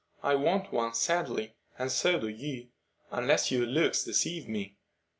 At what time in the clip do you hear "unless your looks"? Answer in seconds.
3.11-4.03